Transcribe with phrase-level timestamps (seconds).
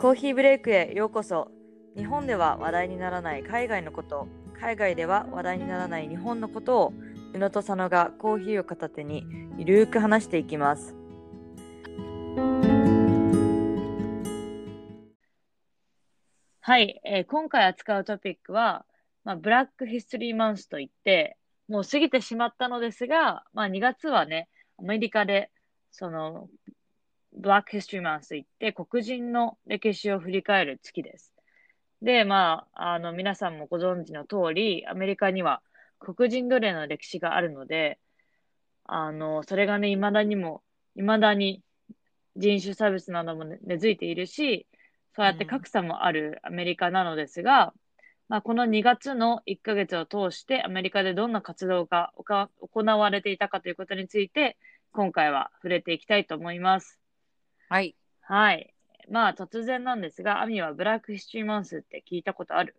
[0.00, 1.50] コーヒーブレイクへようこそ。
[1.96, 4.28] 日本では話題にならない海外のこと。
[4.56, 6.92] 海外では話題にならない日本のことを
[7.34, 9.26] 宇野と佐野がコーヒーを片手に
[9.56, 10.94] ゆるく話していきます。
[16.60, 18.86] はい、えー今回扱うトピックは、
[19.24, 21.36] まあ、ブラックヒストリーマンスといって
[21.66, 25.50] もう過ぎてしまったのですが、まあ、2月はねアメリカで
[25.90, 26.48] その
[27.36, 31.32] ブラックヒストリーマンスといって黒人の歴史を振り返る月です。
[32.02, 35.62] で、まあ、あの、皆さんもご存知の通り、アメリカには
[35.98, 37.98] 黒人奴隷の歴史があるので、
[38.84, 40.62] あの、それがね、未だにも、
[40.96, 41.62] 未だに
[42.36, 44.66] 人種差別などもね根付いているし、
[45.14, 47.74] そうやって格差もあるアメリカなのですが、
[48.28, 54.56] まあ、この2月の1ヶ月を通してアメリカでどんな活動がおか行われていたかということについて、
[54.92, 57.00] 今回は触れていきたいと思います。
[57.68, 57.94] はい。
[58.22, 58.74] はい。
[59.10, 62.74] まあ、突然なんですが、アミはブラックヒストリーマンスって聞いたことある？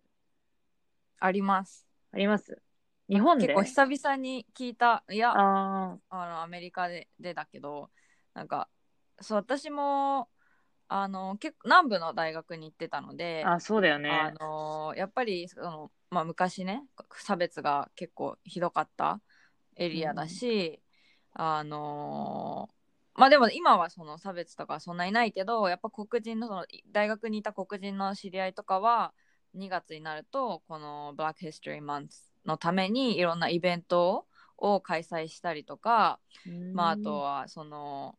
[1.20, 1.86] あります。
[2.12, 2.60] あります？
[3.08, 3.46] 日本で？
[3.46, 5.04] 結構久々に聞いた。
[5.10, 7.90] いや、ああのアメリカででだけど、
[8.34, 8.68] なんか、
[9.20, 10.28] そう、私も、
[10.88, 14.10] あの、結構南部の大学に行ってたので、あ、あ、そうだよね。
[14.10, 16.82] あのやっぱりその、まあ、昔ね
[17.16, 19.20] 差別が結構ひどかった
[19.76, 20.82] エリアだし、
[21.32, 22.68] あの
[23.20, 29.12] まあでも今はその差別とかはそんなにないけどやっぱ黒人のその大学にいた黒人の知り合いとかは
[29.54, 32.08] 2月になるとこの Black History Month
[32.46, 34.24] のためにいろんなイベント
[34.56, 36.72] を開催したりとか、うん。
[36.72, 38.16] まあ、あとはその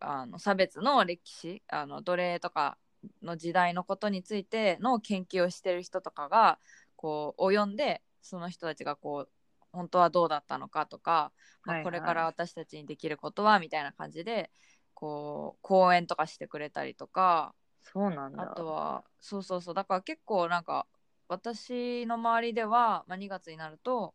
[0.00, 2.76] あの差別の歴史あの奴隷とか
[3.22, 6.58] の時代のことについての研究をしてる人とかが
[6.96, 9.28] こう及んでその人たちがこう
[9.72, 11.32] 本当はどうだったのかとか、
[11.64, 14.50] まあ、はいはいこれから私たちにできることはみたいな感じで
[14.94, 18.42] こう講演とかしてくれたりとかそうなんだ。
[18.42, 20.86] あとはそうそうそうだから結構なんか
[21.28, 24.14] 私の周りでは、まあ、2月になると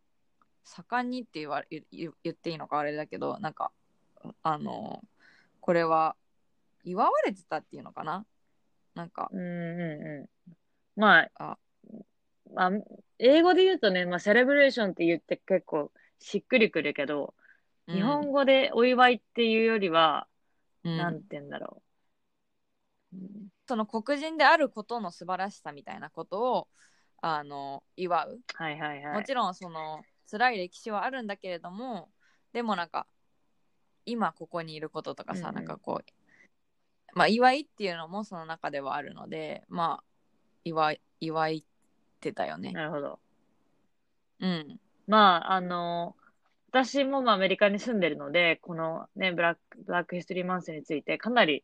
[0.63, 3.72] 盛んにって言わ言言言っていいのかあれだけどなんか
[4.44, 5.01] あの
[5.62, 6.16] これは
[6.84, 8.25] 祝われてたっていうのかな？
[8.96, 10.53] なんかうんうんうん。
[10.96, 11.57] まあ、あ
[12.53, 12.72] まあ、
[13.19, 17.34] 英語で言うとね、まあ、セレブレーションって言って結構しっくりくるけど、
[17.88, 20.28] 日本語でお祝いっていうよりは、
[20.84, 21.81] うんなんて言うんだろ
[23.13, 23.18] う。
[23.18, 26.68] うんその黒人であることの素晴らしさみたいなことを
[27.22, 29.16] あの祝うはいはいはい。
[29.16, 32.09] もちろんその辛い歴史はあるんだけれども
[32.53, 33.08] でもなんか
[34.06, 40.03] 今ここにいることとかさ、うんうんなんかこうまあ祝いっていうのもその中ではあるのでまあ
[40.64, 41.66] 祝い祝い
[42.17, 42.72] ってたよね。
[42.72, 43.19] なるほど。
[44.39, 44.79] うん。
[45.07, 46.16] まあ、あの、
[46.69, 51.63] 私もまあアメリカに住んでるので、このね、ブラック、ブラックヒストリーマンスについてかなり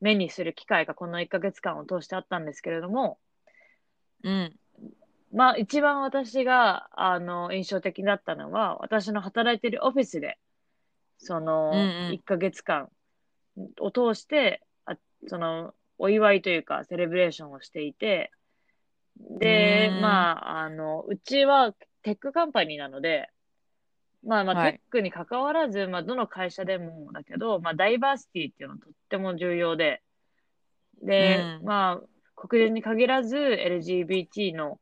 [0.00, 3.18] 目にする機会がこの1ヶ月間を通してあったんですけれども、
[4.24, 4.54] うん。
[5.32, 10.38] まあ一番私が、あの、印象的だったのは、私の働いてるオフィスで、
[11.18, 12.90] その、うんうん1ヶ月間
[13.80, 14.96] を通して、あ
[15.28, 18.32] その、お祝いというか、 celebration をしていて、
[19.16, 20.00] でう、ん。
[20.00, 23.28] まあ、あの、うちは tech company なので、
[24.24, 24.72] まあまあ、はい。
[24.74, 30.02] tech に関わらず、まあ、どの会社でもだけど、まあ、ダイバーシティっていうのはとっても重要で、
[31.02, 31.66] で、うん。
[31.66, 32.00] まあ、
[32.36, 34.78] 黒人に限らず LGBT の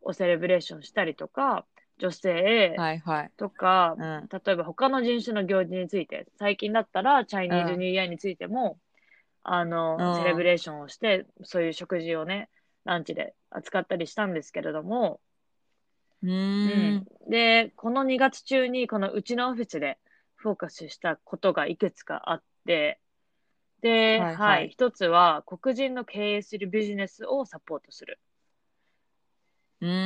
[0.00, 1.64] を celebration したりとか、
[1.98, 3.30] 女性はいはい。
[3.36, 4.28] とか、うん。
[4.28, 8.78] 例えば他の人種の行事について、最近だったらチャイニーズうんニューイヤーについても、
[9.44, 10.14] あの、うん。
[10.16, 12.48] セレブレーションをして、そういう食事をね、
[12.84, 15.20] ランチで扱ったりしたんですけれども、
[16.22, 17.06] うーん。
[17.28, 19.98] で、この2月中にこのうちのオフィスで
[20.36, 23.00] フォーカスしたことがいくつかあって、
[23.80, 24.68] で、はいい、ははい。
[24.68, 28.18] 一つは黒人の経営するビジネスをサポートする。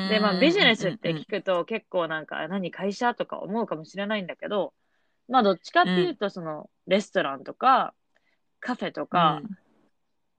[0.09, 4.73] で、でまあビジネスって聞くと結構なんか、何会社とか思うかもしれないんだけど、
[5.29, 7.93] まあどっちかっていうとそのレストランとか
[8.61, 9.43] カフェとか、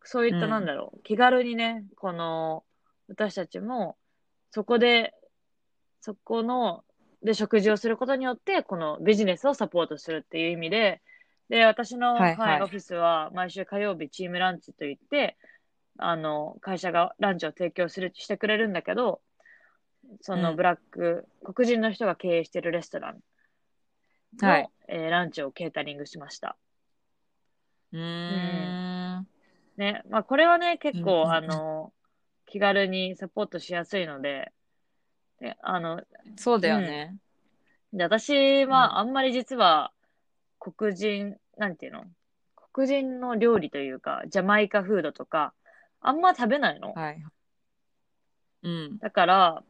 [0.07, 0.49] そういったうん。
[0.49, 2.63] なんだろう、気軽にね、この
[3.09, 3.97] 私たちも
[4.51, 5.13] そこで、
[6.01, 6.83] そこの、
[7.23, 11.01] で食事をすることによって、このビジネスをサポートするっていう意味で、
[11.49, 12.61] で、私の、はいはい。
[12.61, 15.37] オフィスは毎週火曜日チームランチといって、
[15.97, 19.21] あの、会社がランチを提供する、してくれるんだけど、
[20.21, 20.57] そのうん。
[20.57, 23.19] ブラック、黒人の人が経営してるレストラン
[24.41, 24.69] の、はい。
[24.87, 26.55] えーランチをケータリングしました。
[27.91, 27.99] うー
[28.73, 28.86] ん。
[29.77, 31.93] ね、まあこれはね、結構、うんあの、
[32.45, 34.51] 気軽にサポートしやすいので、
[35.39, 36.01] であの、
[36.35, 37.15] そうだよね。
[37.93, 39.91] で私うんはあんまり実は
[40.59, 42.03] 黒人、なんていうの？
[42.73, 45.53] 黒人の料理というか、ジャマイカフードとか、
[46.01, 46.93] あんま食べないの。
[46.93, 47.23] はい。
[48.63, 48.97] うん。
[48.99, 49.63] だから、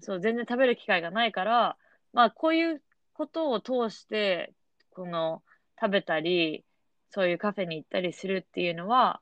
[0.00, 1.76] そう、全然食べる機会がないから、
[2.12, 2.82] まあ、こういう
[3.14, 4.52] ことを通して、
[4.90, 5.42] この、
[5.80, 6.64] 食べたり、
[7.10, 9.20] そういうカフェに行ったりするっていうのは、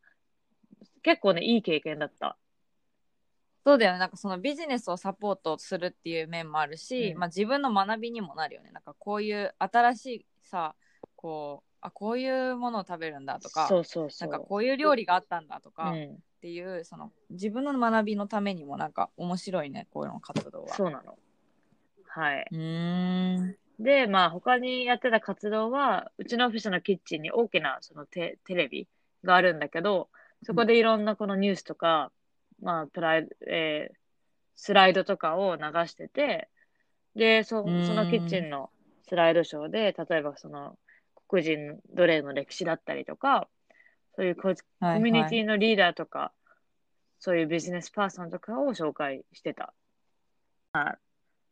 [1.09, 2.37] 結構ね、いい経験だった。
[3.65, 3.99] そうだよね。
[3.99, 8.73] なんかそのビジネスをサポートするっていう面もあるし、うんまあ自分の学びにもなるよね。
[8.73, 10.75] なんかこういう新しいさ、
[11.17, 20.75] こう、あ、こういうものを食べるんだとか、そうそうそうんなかこういう料理があったんだとか、っうん、ていう、その自分の学びのためにもなんか面白いね、こういうの活動は。
[20.75, 21.17] そうなの。
[22.07, 22.47] はい。
[22.51, 23.57] うーん。
[23.79, 28.89] で、まあ、他にやってた活動は、うちのオフィスのキッチンに大きなそのテテレビ
[29.25, 30.09] があるんだけど、
[30.43, 32.13] そこでいろんなこのニュースとか、
[32.61, 33.99] まあ、プライ、えー
[34.61, 36.49] スライドとかを流してて、
[37.15, 37.87] で、そうん。
[37.87, 38.71] そのキッチンの
[39.09, 40.77] スライドショーで、例えばその
[41.29, 43.49] 黒人奴隷の歴史だったりとか、
[44.17, 44.57] そういうコはい
[44.99, 46.33] コミュニテはいィのリーダーとか、
[47.21, 49.73] そういうビジネスパーソンとかを紹介してた。
[50.73, 50.99] はい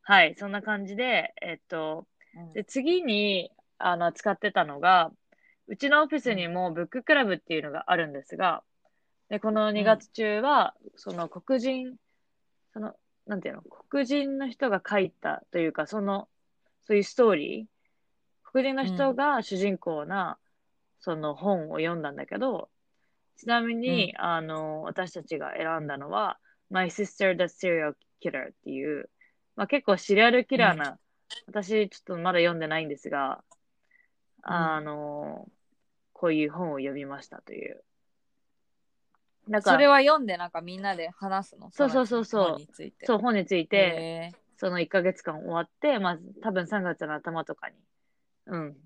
[0.02, 2.06] はい、そんな感じで、えっと、
[2.54, 5.10] で、次に、あの、使ってたのが、
[5.68, 8.62] うちのオフィスにもブッククラブっていうのがあるんですが、
[9.28, 11.96] で、この2月中は、その黒人、
[12.72, 12.94] その、
[13.26, 16.28] なんていうの、黒人の人が書いたというか、その、
[16.86, 17.66] そういうストーリー、
[18.44, 20.38] 黒人の人が主人公な、
[21.00, 22.70] その本を読んだんだけど、
[23.36, 26.38] ちなみに、あの、私たちが選んだのは、
[26.70, 29.10] My Sister the Serial Killer っていう、
[29.56, 30.98] まあ結構シリアルキラーな、
[31.46, 33.42] 私ちょっとまだ読んでないんですが、
[34.42, 35.48] あの、
[36.12, 37.84] こういう本を読みましたという。
[39.48, 41.70] なんかそれは読んでなんかみんなで話すの？
[41.70, 42.42] そうそうそうそう。
[42.42, 43.06] の本について。
[43.06, 47.74] そう、本について、へその1ヶ月間終わって、まあ、多分3月の頭とかに、
[48.46, 48.76] うん、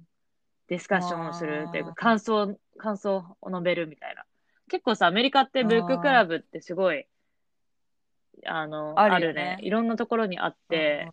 [0.69, 4.25] ディスカッションをするっていうか、感想、感想を述べるみたいな。
[4.69, 7.07] 結構さ、アメリカってブッククラブってすごい、
[8.47, 9.57] あの、あるよね。
[9.57, 9.59] ね。
[9.63, 11.09] いろんなところにあっーて、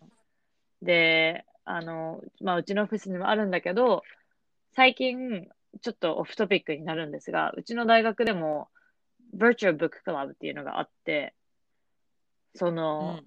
[0.82, 4.02] で、あの、まあ、うちのオフィスにもあるんだけど、
[4.74, 5.48] 最近、
[5.82, 8.68] ちょっとオフトピックになるんですが、うちの大学でも、
[9.36, 11.34] Virtual Book Club っていうのがあって、
[12.54, 12.74] そうん。
[12.74, 13.20] の、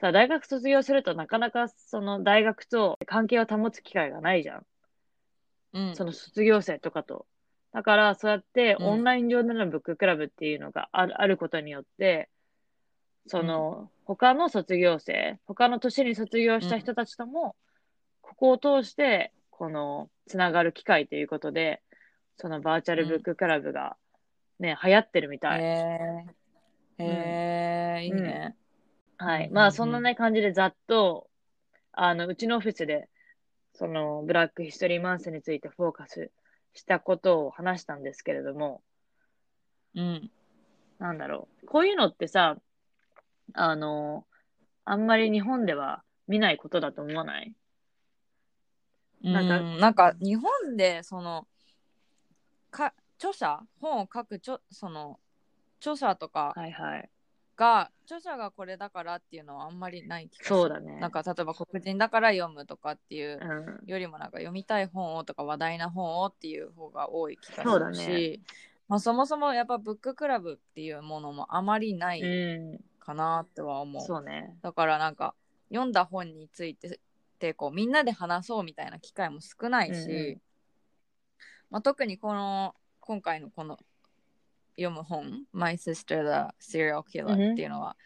[0.00, 4.66] さ、大学卒業するとなかなかその大学と関係を保つ機会がないじゃん。
[5.72, 5.96] うん。
[5.96, 7.26] その卒業生とかと。
[7.72, 8.86] だから、そうやってうん。
[8.86, 12.28] オンライン上でのブッククラブっていうのがあるあることによって、
[13.26, 17.56] その、他の卒業生、他の年に卒業した人たちとも、
[18.20, 21.82] ここを通して、この、つながる機会ということで、
[22.36, 23.96] そのバーチャルブッククラブが
[24.58, 25.60] ね、流行ってるみたい。
[25.60, 26.26] へえ。
[26.98, 27.04] へ
[28.00, 28.56] え、いいね。
[29.18, 29.48] はい。
[29.48, 31.28] うんまあ、そんなね、感じでざっと、
[31.92, 33.08] あの、うちのオフィスで、
[33.74, 36.30] その、ブラックヒストリーマンスについてフォーカス
[36.74, 38.82] したことを話したんですけれども、
[39.94, 40.30] うん。
[40.98, 41.66] なんだろう。
[41.66, 42.56] こういうのってさ、
[43.54, 44.26] あの、
[44.84, 47.54] あんまり日本では見ないことだと思わない？
[49.22, 51.46] ななんんかか、なんか日本でその
[52.70, 53.60] か著者？
[53.80, 55.18] 本を書く著その
[55.80, 57.10] 著者とかはいはい。
[57.56, 60.98] が、著者がこれだからっていうのはあんまりない気がするそうだね。
[60.98, 63.88] なんか例えば黒人だから読むとかっていううん。
[63.88, 68.40] よりもなんか読みたい本をとか話題な本をっていう方が多い気がそうだするし、ね
[68.88, 72.80] まあ、そもそもやっぱブッククラブっていうものもあまりないうん。
[72.98, 74.02] かなっては思う。
[74.02, 74.56] そうね。
[74.62, 75.34] だからなんか
[75.68, 76.98] 読んだ本についてっ
[77.38, 80.40] てこうみんなで話そうみたいな機会も少ないし、うんうん
[81.70, 82.74] まあ、特にこの
[83.06, 83.78] 今回のこの
[84.76, 87.96] 読む本「My Sister the Serial うんう Killer」んっていうのは、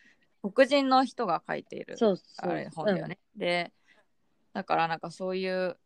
[0.43, 1.97] 黒人の人が書いている。
[2.39, 3.19] あれ本だよね。
[3.37, 3.73] で
[4.53, 5.79] だからなんかそういう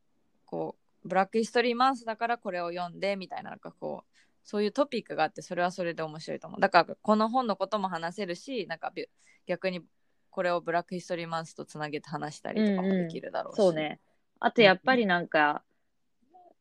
[0.47, 9.07] こうブラックヒストリーマンスだからこれを読んでみたいななんかこうそういうトピックがあってそれはそれで面白いと思うだからこの本のことも話せるしなんかび
[9.47, 9.83] 逆に
[10.31, 14.01] これをブラックヒストリーマンスとつなげて話したりとかもできるだろうし、そうね。
[14.41, 15.63] あと、やっぱりなんか、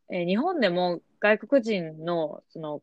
[0.10, 2.82] えー日本でも外国人の、その、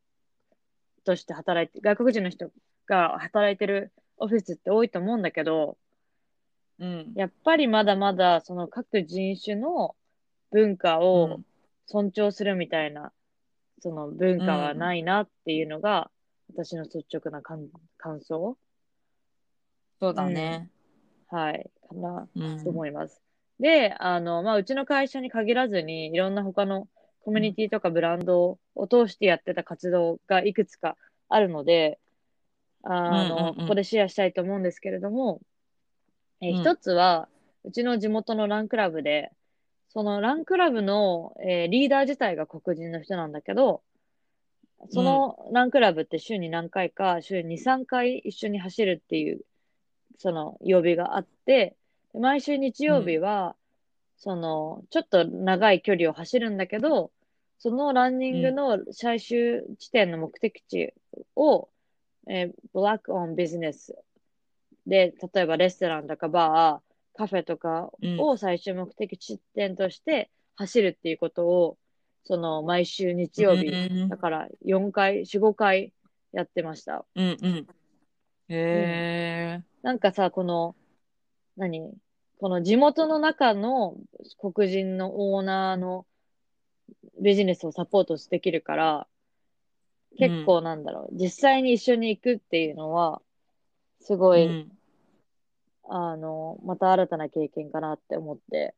[1.05, 2.51] として働いて、外国人の人
[2.87, 5.77] が働いてるオフィスって多いと思うんだけど、
[6.79, 7.13] うん。
[7.17, 9.97] やっぱりまだまだ、その各人種の
[10.53, 11.45] 文化うをん。
[11.87, 13.13] 尊重するみたいな、
[13.81, 16.11] その文化はないなっていうのが、
[16.55, 18.57] 私の率直な感感想。
[20.01, 20.71] そうだね、
[21.29, 22.29] はい、かな。
[22.37, 22.65] うん。
[22.65, 23.21] と思います。
[23.59, 26.87] で、あの、まあ、うちの会社に限らずに、いろんな他の
[27.29, 30.97] コミュニティとかブランドを通してやってた活動がいくつか
[31.29, 31.99] あるので、
[32.83, 32.89] あ
[33.25, 33.55] の、うんうんうん。
[33.57, 35.43] ここでシェアしたいと思うんですけれども、
[36.41, 36.63] えーうん。
[36.63, 37.29] 一つは、
[37.65, 39.31] うちの地元のランクラブで、
[39.91, 43.83] そのランクラブの、えーリーダー自体が黒人の人なんだけど、
[44.89, 49.43] そのランクラブって週に何回か、週に2、3回一緒に走るっていう、
[50.17, 51.77] その曜日があって、
[52.15, 53.55] 毎週日曜日は、
[54.17, 57.13] その、ちょっと長い距離を走るんだけど、
[57.59, 60.95] そのランニングの最終地点の目的地
[61.35, 61.69] を、
[62.29, 63.97] えー、ブラックオンビジネス
[64.87, 71.77] で、例えばレストランとかバー、カフェとかを最終目的地点として走るっていうことを、
[72.25, 75.93] その毎週日曜日、うんだから4回、4、5回
[76.33, 77.05] やってました。
[77.17, 77.67] うんうん。
[78.49, 79.63] へえ。
[79.83, 80.77] なんかさ、この、
[81.57, 81.93] 何？
[82.41, 83.97] この地元の中の
[84.39, 86.07] 黒人のオーナーの
[87.21, 89.07] ビジネスをサポートできるから、
[90.19, 93.21] 結構なんだろう、実際に一緒に行くっていうのは、
[94.01, 94.73] すごい、うん
[95.89, 98.75] あの、また新たな経験かなって思って。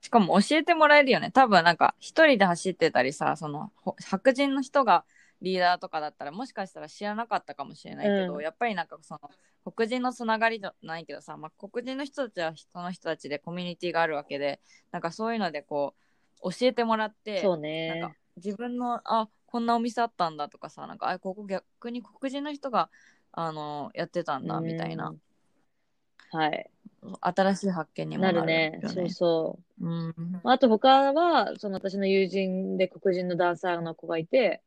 [0.00, 1.30] しかも教えてもらえるよね。
[1.30, 5.04] 多分なんか一人で走ってたりさ、そのほ白人の人が
[5.42, 9.30] リーダーとかだったらもしかしたら知らなかったかもしれないけど、うんやっぱりなんかその
[9.70, 14.60] 黒人のつながりじゃないけどさ、まあ、黒人の人たちは人の人たちでコミュニティがあるわけで、
[14.90, 16.02] なんかそういうのでこう
[16.42, 18.16] 教えてもらって、そうなんねか。
[18.36, 22.88] 自分のあこんなお店あったんだとかさなんかあここ逆に黒人の人が
[23.32, 25.20] あのやってたんだみたいなうん。
[26.32, 26.70] はい。
[27.20, 28.80] 新しい発見にもなるね。
[28.82, 28.88] ね。
[28.88, 29.86] そうそう。
[29.86, 34.62] うんあと他は、その私の友人で黒人のダンサーの子がいて、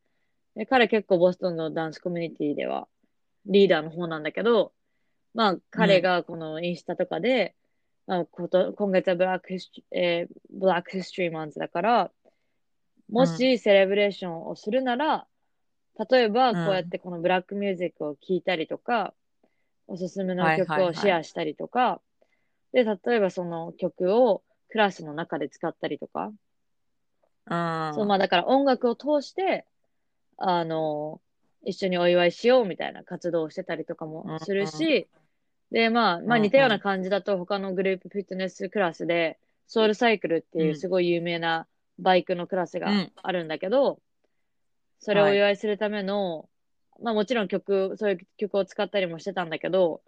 [0.54, 2.88] で彼結構ボストンのダンスコミュニティでは
[3.46, 4.72] リーダーの方なんだけど、
[5.34, 7.65] まあ彼がこのインスタとかで、ま
[8.08, 12.12] あ、こと今月はブラックヒストえーブラックヒストリーマンズだから、
[13.08, 15.26] もしセレブレーションをするなら、
[16.10, 19.14] 例えばこうやってこのブラックミュージックを聴いたりとか、
[19.88, 22.00] おすすめの曲をシェアしたりとか、
[22.72, 26.32] で、例えばその曲をクラスの中で使ったりとか、
[27.46, 27.92] うん。
[27.92, 29.66] そう、まあだから音楽を通して、
[30.38, 31.20] あの、
[31.64, 35.08] 一緒にお祝いしようみたいな活動をしてたりとかもするし、
[35.70, 41.66] で、まあ、まあ似たような感じだと他のグループフィットネスクラスで、ソウルサイクルっていううんすごい有名な
[41.98, 43.12] バイクのクラスがうん。
[43.16, 44.00] あるんだけど、
[44.98, 46.48] それをお祝いするための、
[47.02, 50.02] まあもちろん曲、そういう曲を使ったりもしてたんだけど、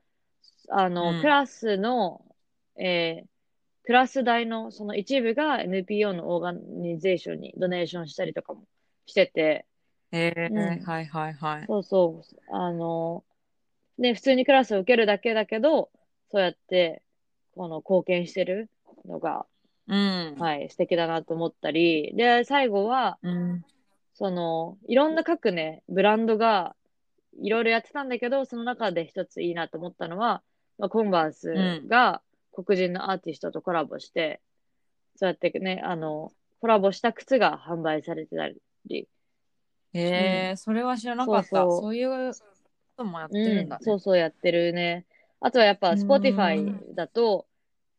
[0.71, 1.21] あの、うん。
[1.21, 2.25] クラスの、
[2.77, 3.29] えー
[3.85, 8.67] クラス代のその一部が NPO のオーガニゼーションにドネーションしたりとかも
[9.07, 9.67] してて、
[10.13, 10.55] えー。
[10.55, 10.85] うん。
[10.85, 11.67] はいはいはい。
[11.67, 13.25] そうそう、あの、
[13.99, 15.91] で、普通にクラスを受けるだけだけど、
[16.31, 17.03] そうやって、
[17.55, 18.71] この貢献してる
[19.07, 19.47] のが、
[19.89, 20.37] うん。
[20.39, 23.65] はい、素敵だなと思ったり、で、最後は、うん。
[24.15, 26.75] その、いろんな各ね、ブランドが、
[27.41, 30.43] いろいろやってたんだけど、その中で一ついいなと思ったのは、
[30.79, 34.41] まあ、コンバースが黒人のアーティストとコラボして、
[35.17, 38.49] そうやってね、あの、コラボした靴が販売されてた
[38.87, 39.09] り、
[39.95, 41.49] えーそれは知らなかった。
[41.49, 42.33] そうそうそういう
[43.05, 43.85] もやってうんるんだね。
[43.85, 45.07] そうそうやってるね。
[45.41, 47.47] あとはやっぱ、うん Spotify だと、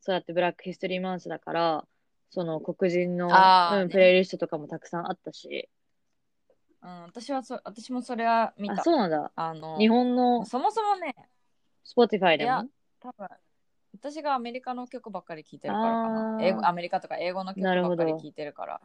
[0.02, 1.88] そうやってブラックヒストリーマンスだから、
[2.30, 5.70] その黒人の、うん、プレイリストとかもたくさんあったし。
[6.82, 8.84] うん、私はそ、私もそれは見あ、た。
[8.84, 9.32] そうなんだ。
[9.36, 11.16] あの、日本のそもそもね、
[11.86, 13.28] Spotify でいやも多分
[13.94, 18.82] 私がアメリカの曲ばっかり聴いてるからかあなー英語アメリカとか英語の曲ばっかり聴いてるから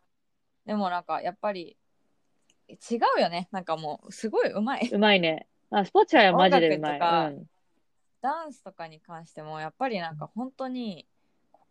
[0.65, 1.77] でもなんかやっぱり
[2.69, 5.47] 違うよねなんかもうすごいうまいうまいね。
[5.71, 7.01] あ、Spotify はマジでうまい。
[7.01, 7.47] うん。
[8.21, 11.07] ダンスとかに関してもやっぱりなんか本当に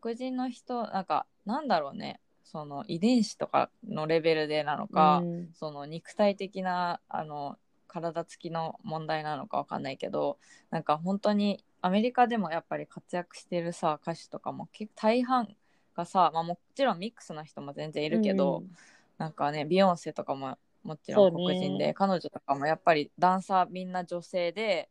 [0.02, 2.20] 黒人の人なんかなんだろうね。
[2.44, 5.50] その遺伝子とかのレベルでなのか、うん。
[5.56, 7.58] その肉体的なあの
[7.88, 10.38] 体つきの問題なのかわかんないけど
[10.70, 15.56] なんか本当にアメリカでもやっぱり活躍してるさ歌手とかも結構大半
[15.96, 18.76] がさ、まあ、もちろんミックスの人も全然いるけど、うん。
[19.18, 24.90] なんかねビヨンセとかももちろん黒人で、彼女とかもやっぱりダンサーみんな女性で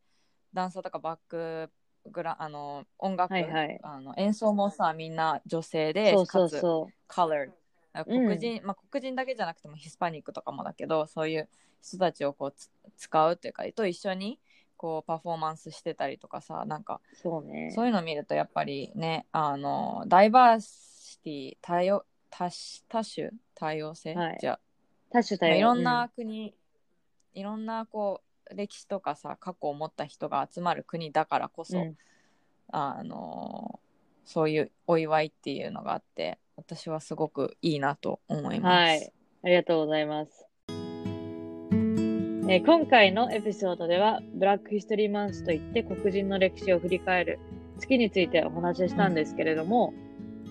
[0.53, 1.69] ダンサーとかバック
[2.11, 3.79] グラあの音楽、はいはい。
[3.83, 7.51] あの演奏もさみんな女性でそうそうかつそ colored
[8.07, 8.27] うん。
[8.27, 11.47] 黒人、まあ黒人だけじゃなくてもヒスパニックとかもだけどそういう
[11.81, 14.39] 人たちをこうつ使うっていうかと一緒に
[14.77, 17.15] こうパフォーマンスしてたりとかさなんかう。
[17.15, 17.71] そうね。
[17.73, 22.51] そういうの見るとやっぱりねあのダイバーシティ多様多種
[22.89, 24.37] 多種多様性、はい。
[24.41, 24.59] じゃあ
[25.13, 25.51] 多種多様。
[25.51, 26.55] まあいろんな国、
[27.33, 31.97] いろんなこう歴史とかさ過去を持った人が集まる国だからこそ、うんうん
[32.69, 33.79] あの
[34.25, 38.89] そういうお祝いっていうのがあって私はすごくいいなと思います。
[38.89, 39.13] はい。
[39.43, 40.47] ありがとうございます。
[40.69, 47.39] えー今回のエピソードでは、ブラックヒストリーマンスといって黒人の歴史を振り返る
[47.79, 49.93] 月についてお話ししたんですけれども、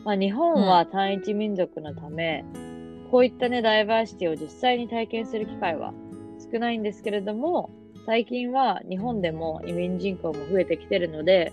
[0.05, 2.45] まあ、日本は単一民族のため、
[3.13, 5.93] こういったね、ダイバーシティを実際に体験する機会は
[6.51, 7.69] 少ないんですけれども、
[8.07, 11.53] 最近は日本でも移民人口も増えてきてるので、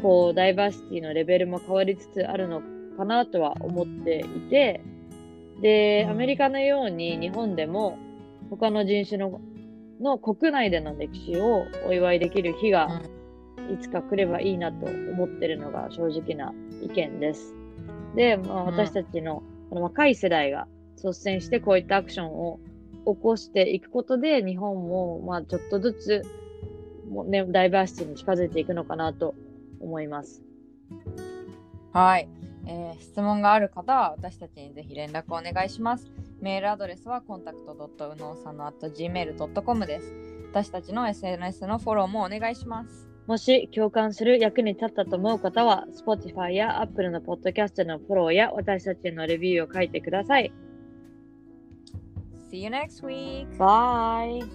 [0.00, 2.62] こう、ダイバーシティのレベルも変わりつつあるの
[2.96, 4.80] かなとは思っていて、
[5.60, 7.98] で、アメリカのように日本でも
[8.48, 9.42] 他の人種の
[10.00, 13.02] の国内での歴史をお祝いできる日が
[13.70, 17.54] いつか来ればいいなと思ってるのが正直な意見です。
[18.14, 22.60] で、まあ、私たちのこの若い世代が率先してこういったアクションを
[23.06, 26.22] 起こしていくことで日本もまあちょっとずつ
[27.08, 29.34] もう、ね、ダイバーシティに近づいていくのかなと
[29.80, 30.42] 思います。
[31.92, 32.28] はい、
[32.66, 36.10] えー質問がある方は私たちにぜひ連絡お願いします。
[36.40, 40.12] メールアドレスはコンタクトドットうのうさんの gmail.com です。
[40.50, 43.15] 私たちの SNS のフォローもお願いします。
[43.26, 50.52] もし共感する役に立ったと思う方は、Spotify や Apple のポッドキャストのフォローや私たちのレビューを書いてください。
[52.50, 53.48] See you next week!
[53.58, 54.46] Bye!